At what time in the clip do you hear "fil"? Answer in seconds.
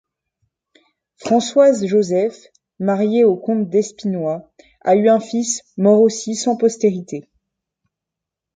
5.19-5.45